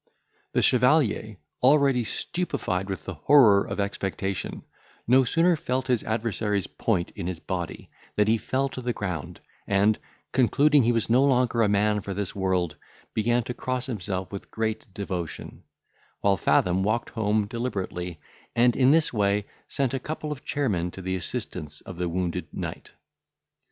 The 0.53 0.63
chevalier, 0.63 1.37
already 1.61 2.03
stupefied 2.03 2.89
with 2.89 3.05
the 3.05 3.13
horror 3.13 3.67
of 3.67 3.79
expectation, 3.79 4.63
no 5.05 5.23
sooner 5.23 5.55
felt 5.55 5.85
his 5.85 6.03
adversary's 6.03 6.65
point 6.65 7.11
in 7.11 7.27
his 7.27 7.39
body 7.39 7.91
than 8.15 8.25
he 8.25 8.39
fell 8.39 8.67
to 8.69 8.81
the 8.81 8.93
ground, 8.93 9.41
and, 9.67 9.99
concluding 10.31 10.81
he 10.81 10.91
was 10.91 11.07
no 11.07 11.23
longer 11.23 11.61
a 11.61 11.69
man 11.69 12.01
for 12.01 12.15
this 12.15 12.33
world, 12.35 12.77
began 13.13 13.43
to 13.43 13.53
cross 13.53 13.85
himself 13.85 14.31
with 14.31 14.49
great 14.49 14.91
devotion; 14.91 15.65
while 16.21 16.35
Fathom 16.35 16.81
walked 16.81 17.11
home 17.11 17.45
deliberately, 17.45 18.19
and 18.55 18.75
in 18.75 18.91
his 18.93 19.13
way 19.13 19.45
sent 19.67 19.93
a 19.93 19.99
couple 19.99 20.31
of 20.31 20.43
chairmen 20.43 20.89
to 20.89 21.03
the 21.03 21.15
assistance 21.15 21.79
of 21.81 21.97
the 21.97 22.09
wounded 22.09 22.47
knight. 22.51 22.89